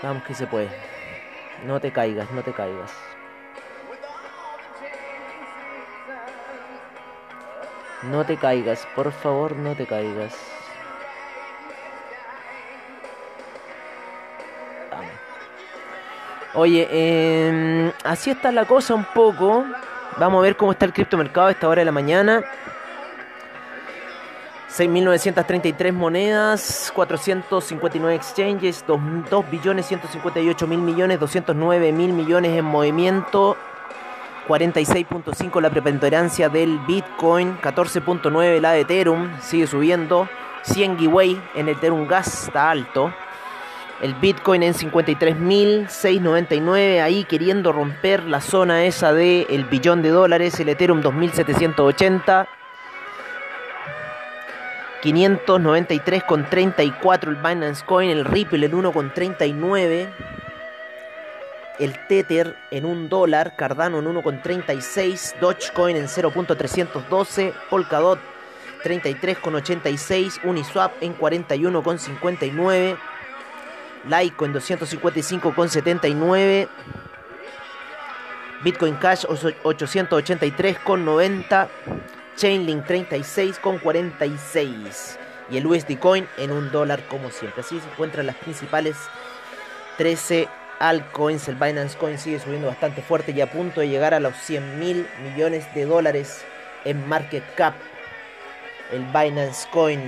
Vamos 0.00 0.22
que 0.22 0.32
se 0.32 0.46
puede. 0.46 0.68
No 1.66 1.80
te 1.80 1.90
caigas, 1.90 2.30
no 2.30 2.42
te 2.42 2.52
caigas. 2.52 2.92
No 8.04 8.24
te 8.24 8.36
caigas, 8.36 8.86
por 8.94 9.10
favor, 9.10 9.56
no 9.56 9.74
te 9.74 9.86
caigas. 9.86 10.53
Oye, 16.54 16.86
eh, 16.90 17.92
así 18.04 18.30
está 18.30 18.52
la 18.52 18.64
cosa 18.64 18.94
un 18.94 19.04
poco. 19.04 19.64
Vamos 20.18 20.38
a 20.38 20.42
ver 20.42 20.56
cómo 20.56 20.70
está 20.70 20.86
el 20.86 20.92
criptomercado 20.92 21.48
a 21.48 21.50
esta 21.50 21.68
hora 21.68 21.80
de 21.80 21.84
la 21.84 21.92
mañana. 21.92 22.44
6.933 24.76 25.92
monedas, 25.92 26.92
459 26.94 28.14
exchanges, 28.14 28.84
2, 28.86 29.50
billones 29.50 29.86
158 29.86 30.66
mil 30.66 30.80
millones, 30.80 31.20
209 31.20 31.92
mil 31.92 32.12
millones 32.12 32.58
en 32.58 32.64
movimiento, 32.64 33.56
46.5 34.48 35.60
la 35.60 35.70
preponderancia 35.70 36.48
del 36.48 36.80
Bitcoin, 36.80 37.56
14.9 37.60 38.60
la 38.60 38.72
de 38.72 38.80
Ethereum, 38.80 39.30
sigue 39.40 39.68
subiendo, 39.68 40.28
100 40.62 40.98
giveaway 40.98 41.40
en 41.54 41.68
Ethereum 41.68 42.08
Gas 42.08 42.46
está 42.46 42.68
alto, 42.68 43.14
el 44.04 44.14
Bitcoin 44.16 44.62
en 44.62 44.74
53.699 44.74 47.00
ahí 47.00 47.24
queriendo 47.24 47.72
romper 47.72 48.24
la 48.24 48.42
zona 48.42 48.84
esa 48.84 49.14
de 49.14 49.46
el 49.48 49.64
billón 49.64 50.02
de 50.02 50.10
dólares, 50.10 50.60
el 50.60 50.68
Ethereum 50.68 51.00
2780 51.00 52.46
593,34 55.02 57.28
el 57.28 57.36
Binance 57.36 57.82
Coin, 57.86 58.10
el 58.10 58.26
Ripple 58.26 58.66
en 58.66 58.72
1,39, 58.72 60.10
el 61.78 62.06
Tether 62.06 62.58
en 62.70 62.84
1 62.84 63.08
dólar, 63.08 63.56
Cardano 63.56 64.00
en 64.00 64.04
1,36, 64.04 65.38
Dogecoin 65.40 65.96
en 65.96 66.08
0.312, 66.08 67.54
Polkadot 67.70 68.18
33,86, 68.82 70.44
Uniswap 70.44 70.92
en 71.02 71.18
41,59, 71.18 72.98
Litecoin 74.06 74.52
en 74.52 74.60
255,79, 74.60 76.68
Bitcoin 78.62 78.94
Cash 78.96 79.24
883,90. 79.26 81.68
Chainlink 82.36 82.86
36 82.86 83.58
con 83.60 83.78
46 83.78 85.18
y 85.50 85.56
el 85.56 85.66
USD 85.66 85.98
Coin 85.98 86.26
en 86.36 86.50
un 86.50 86.70
dólar 86.72 87.02
como 87.08 87.30
siempre. 87.30 87.60
Así 87.60 87.78
se 87.78 87.88
encuentran 87.88 88.26
las 88.26 88.36
principales 88.36 88.96
13 89.98 90.48
altcoins. 90.80 91.48
El 91.48 91.56
Binance 91.56 91.96
Coin 91.96 92.18
sigue 92.18 92.40
subiendo 92.40 92.66
bastante 92.66 93.02
fuerte 93.02 93.32
y 93.32 93.40
a 93.40 93.50
punto 93.50 93.80
de 93.80 93.88
llegar 93.88 94.14
a 94.14 94.20
los 94.20 94.34
100 94.36 94.80
mil 94.80 95.06
millones 95.22 95.72
de 95.74 95.84
dólares 95.84 96.44
en 96.84 97.08
market 97.08 97.44
cap. 97.54 97.74
El 98.90 99.04
Binance 99.06 99.68
Coin. 99.70 100.00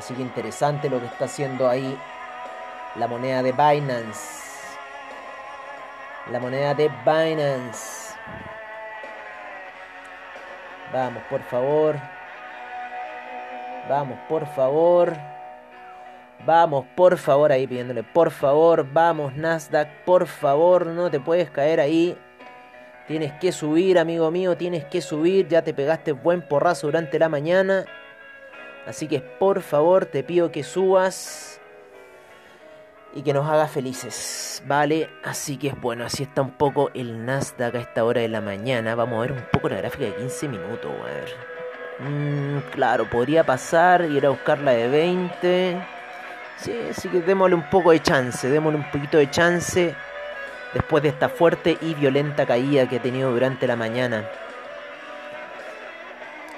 Así 0.00 0.14
que 0.14 0.22
interesante 0.22 0.88
lo 0.88 0.98
que 0.98 1.04
está 1.04 1.26
haciendo 1.26 1.68
ahí 1.68 1.94
la 2.96 3.06
moneda 3.06 3.42
de 3.42 3.52
Binance. 3.52 4.40
La 6.32 6.40
moneda 6.40 6.72
de 6.72 6.88
Binance. 7.04 8.14
Vamos, 10.90 11.22
por 11.28 11.42
favor. 11.42 11.96
Vamos, 13.90 14.18
por 14.26 14.46
favor. 14.46 15.12
Vamos, 16.46 16.86
por 16.96 17.18
favor, 17.18 17.52
ahí 17.52 17.66
pidiéndole, 17.66 18.02
por 18.02 18.30
favor, 18.30 18.86
vamos, 18.90 19.36
Nasdaq, 19.36 20.06
por 20.06 20.26
favor, 20.26 20.86
no 20.86 21.10
te 21.10 21.20
puedes 21.20 21.50
caer 21.50 21.78
ahí. 21.78 22.16
Tienes 23.06 23.32
que 23.34 23.52
subir, 23.52 23.98
amigo 23.98 24.30
mío, 24.30 24.56
tienes 24.56 24.86
que 24.86 25.02
subir. 25.02 25.46
Ya 25.48 25.60
te 25.60 25.74
pegaste 25.74 26.12
buen 26.12 26.40
porrazo 26.40 26.86
durante 26.86 27.18
la 27.18 27.28
mañana. 27.28 27.84
Así 28.86 29.08
que 29.08 29.20
por 29.20 29.62
favor 29.62 30.06
te 30.06 30.22
pido 30.22 30.50
que 30.50 30.62
subas 30.64 31.60
y 33.14 33.22
que 33.22 33.32
nos 33.32 33.48
haga 33.48 33.66
felices, 33.66 34.62
¿vale? 34.66 35.10
Así 35.24 35.56
que 35.56 35.68
es 35.68 35.80
bueno, 35.80 36.04
así 36.04 36.22
está 36.22 36.42
un 36.42 36.52
poco 36.52 36.90
el 36.94 37.24
Nasdaq 37.24 37.74
a 37.74 37.78
esta 37.80 38.04
hora 38.04 38.20
de 38.20 38.28
la 38.28 38.40
mañana. 38.40 38.94
Vamos 38.94 39.18
a 39.18 39.20
ver 39.22 39.32
un 39.32 39.44
poco 39.52 39.68
la 39.68 39.76
gráfica 39.76 40.04
de 40.04 40.14
15 40.14 40.48
minutos, 40.48 40.90
a 41.00 41.04
ver. 41.04 41.34
Mm, 41.98 42.58
claro, 42.70 43.08
podría 43.10 43.44
pasar 43.44 44.06
ir 44.10 44.24
a 44.24 44.30
buscar 44.30 44.58
la 44.60 44.72
de 44.72 44.88
20. 44.88 45.86
Sí, 46.56 46.72
así 46.90 47.08
que 47.08 47.20
démosle 47.20 47.56
un 47.56 47.68
poco 47.68 47.90
de 47.90 48.00
chance, 48.00 48.48
démosle 48.48 48.78
un 48.78 48.90
poquito 48.90 49.18
de 49.18 49.30
chance 49.30 49.94
después 50.72 51.02
de 51.02 51.08
esta 51.08 51.28
fuerte 51.28 51.76
y 51.80 51.94
violenta 51.94 52.46
caída 52.46 52.88
que 52.88 52.96
he 52.96 53.00
tenido 53.00 53.30
durante 53.32 53.66
la 53.66 53.76
mañana. 53.76 54.28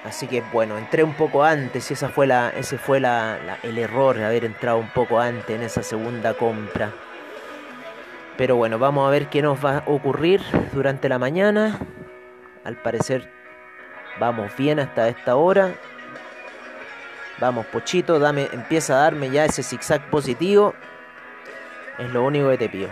Así 0.04 0.26
que 0.26 0.42
bueno, 0.52 0.78
entré 0.78 1.04
un 1.04 1.14
poco 1.14 1.44
antes 1.44 1.90
y 1.90 1.94
esa 1.94 2.08
fue 2.08 2.26
la, 2.26 2.50
ese 2.50 2.76
fue 2.76 2.98
la, 2.98 3.58
el 3.62 3.78
error 3.78 4.16
de 4.16 4.24
haber 4.24 4.44
entrado 4.44 4.78
un 4.78 4.88
poco 4.88 5.20
antes 5.20 5.54
en 5.54 5.62
esa 5.62 5.82
segunda 5.82 6.34
compra. 6.34 6.90
Pero 8.36 8.56
bueno, 8.56 8.78
vamos 8.78 9.06
a 9.06 9.10
ver 9.10 9.28
qué 9.28 9.42
nos 9.42 9.64
va 9.64 9.78
a 9.78 9.82
ocurrir 9.86 10.42
durante 10.72 11.08
la 11.08 11.18
mañana. 11.18 11.78
Al 12.64 12.76
parecer 12.76 13.30
vamos 14.18 14.56
bien 14.56 14.80
hasta 14.80 15.08
esta 15.08 15.36
hora. 15.36 15.72
Vamos, 17.38 17.66
Pochito, 17.66 18.18
dame, 18.18 18.48
empieza 18.52 18.94
a 18.94 19.02
darme 19.02 19.30
ya 19.30 19.44
ese 19.44 19.62
zigzag 19.62 20.10
positivo. 20.10 20.74
Es 21.98 22.10
lo 22.10 22.24
único 22.24 22.48
que 22.50 22.58
te 22.58 22.68
pido. 22.68 22.88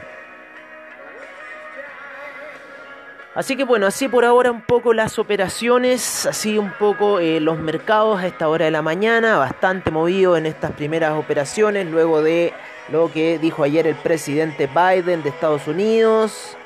Así 3.41 3.57
que 3.57 3.65
bueno, 3.65 3.87
así 3.87 4.07
por 4.07 4.27
ahora 4.27 4.51
un 4.51 4.61
poco 4.61 4.93
las 4.93 5.19
operaciones, 5.19 6.27
así 6.27 6.59
un 6.59 6.73
poco 6.73 7.21
eh, 7.21 7.41
los 7.41 7.59
mercados 7.59 8.21
a 8.21 8.27
esta 8.27 8.47
hora 8.51 8.67
de 8.67 8.71
la 8.71 8.83
mañana, 8.83 9.39
bastante 9.39 9.91
movido 9.91 10.37
en 10.37 10.45
estas 10.45 10.73
primeras 10.73 11.13
operaciones, 11.13 11.87
luego 11.87 12.23
de 12.23 12.53
lo 12.93 13.11
que 13.11 13.39
dijo 13.39 13.63
ayer 13.63 13.87
el 13.87 13.95
presidente 13.95 14.67
Biden 14.69 15.23
de 15.23 15.31
Estados 15.31 15.67
Unidos, 15.69 16.59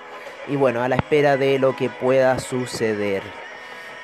y 0.49 0.57
bueno, 0.57 0.83
a 0.83 0.89
la 0.89 0.97
espera 0.97 1.37
de 1.37 1.61
lo 1.61 1.77
que 1.77 1.91
pueda 1.91 2.41
suceder. 2.41 3.23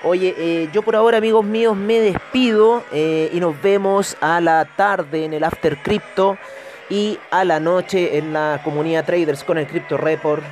Oye, 0.04 0.36
eh, 0.38 0.68
yo 0.72 0.82
por 0.82 0.94
ahora 0.94 1.18
amigos 1.18 1.44
míos 1.44 1.76
me 1.76 1.98
despido 1.98 2.84
eh, 2.92 3.30
y 3.32 3.40
nos 3.40 3.60
vemos 3.60 4.16
a 4.20 4.40
la 4.40 4.64
tarde 4.64 5.24
en 5.24 5.32
el 5.32 5.42
After 5.42 5.76
Crypto 5.78 6.38
y 6.88 7.18
a 7.32 7.44
la 7.44 7.58
noche 7.58 8.16
en 8.16 8.32
la 8.32 8.60
comunidad 8.62 9.06
Traders 9.06 9.42
con 9.42 9.58
el 9.58 9.66
Crypto 9.66 9.96
Report 9.96 10.44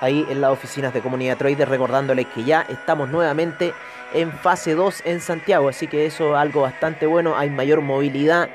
ahí 0.00 0.26
en 0.28 0.40
las 0.40 0.50
oficinas 0.50 0.92
de 0.92 1.00
Comunidad 1.00 1.36
Trader, 1.36 1.68
recordándoles 1.68 2.26
que 2.26 2.44
ya 2.44 2.62
estamos 2.62 3.08
nuevamente 3.08 3.72
en 4.12 4.32
fase 4.32 4.74
2 4.74 5.02
en 5.04 5.20
Santiago, 5.20 5.68
así 5.68 5.86
que 5.86 6.06
eso 6.06 6.34
es 6.34 6.40
algo 6.40 6.62
bastante 6.62 7.06
bueno, 7.06 7.36
hay 7.36 7.50
mayor 7.50 7.80
movilidad 7.80 8.48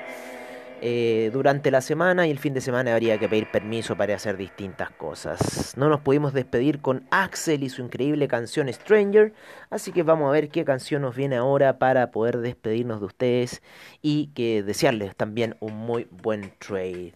eh, 0.81 1.29
durante 1.31 1.71
la 1.71 1.79
semana 1.79 2.27
y 2.27 2.31
el 2.31 2.37
fin 2.37 2.53
de 2.53 2.61
semana 2.61 2.93
habría 2.93 3.17
que 3.17 3.29
pedir 3.29 3.49
permiso 3.49 3.95
para 3.95 4.13
hacer 4.13 4.35
distintas 4.35 4.91
cosas. 4.91 5.73
No 5.77 5.87
nos 5.87 6.01
pudimos 6.01 6.33
despedir 6.33 6.81
con 6.81 7.07
Axel 7.11 7.63
y 7.63 7.69
su 7.69 7.81
increíble 7.81 8.27
canción 8.27 8.71
Stranger, 8.71 9.33
así 9.69 9.91
que 9.91 10.03
vamos 10.03 10.27
a 10.27 10.31
ver 10.31 10.49
qué 10.49 10.65
canción 10.65 11.01
nos 11.03 11.15
viene 11.15 11.37
ahora 11.37 11.79
para 11.79 12.11
poder 12.11 12.39
despedirnos 12.39 12.99
de 12.99 13.05
ustedes 13.05 13.61
y 14.01 14.27
que 14.35 14.63
desearles 14.63 15.15
también 15.15 15.55
un 15.59 15.75
muy 15.75 16.07
buen 16.11 16.53
trade. 16.59 17.13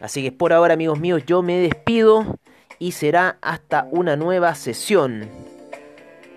Así 0.00 0.22
que 0.22 0.32
por 0.32 0.52
ahora 0.52 0.74
amigos 0.74 0.98
míos 0.98 1.22
yo 1.26 1.42
me 1.42 1.58
despido 1.58 2.38
y 2.82 2.90
será 2.90 3.38
hasta 3.42 3.86
una 3.92 4.16
nueva 4.16 4.56
sesión 4.56 5.30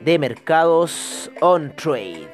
de 0.01 0.19
mercados 0.19 1.31
on 1.41 1.75
trade. 1.75 2.29